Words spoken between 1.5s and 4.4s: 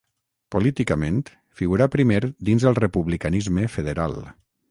figurà primer dins el republicanisme federal.